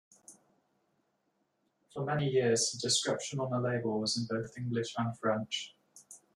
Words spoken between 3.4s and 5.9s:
the label was in both English and French.